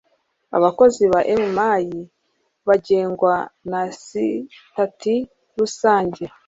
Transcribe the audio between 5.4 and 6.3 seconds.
rusange